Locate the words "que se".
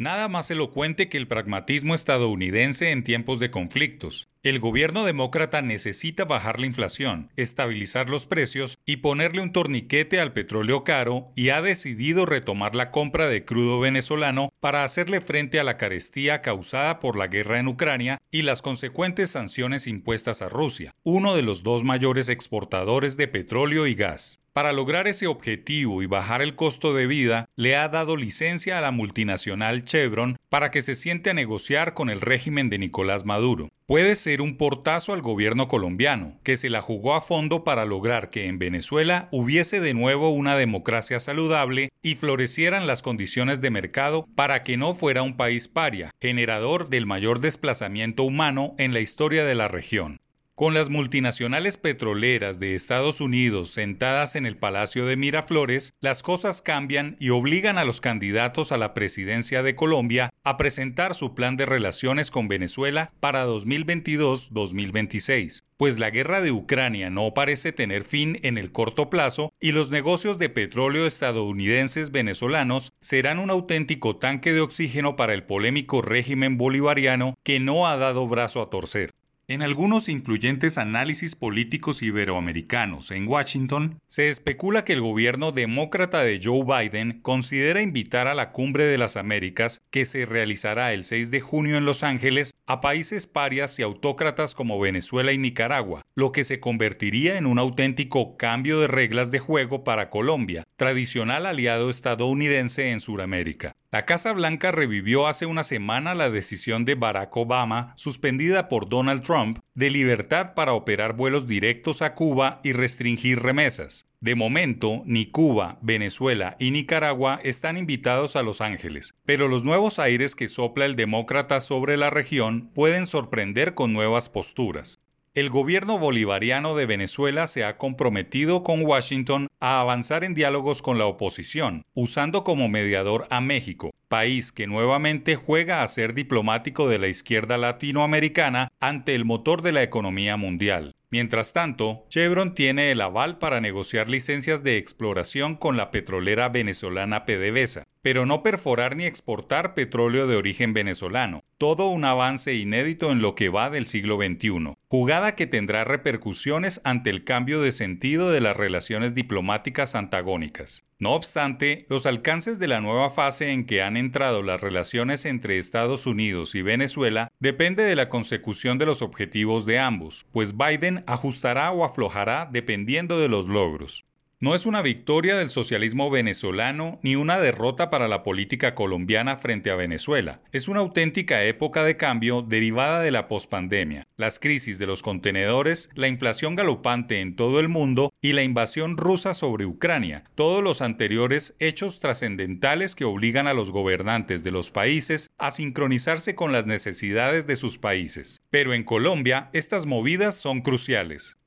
30.70-30.94, 36.44-36.68, 89.90-90.24, 96.30-96.60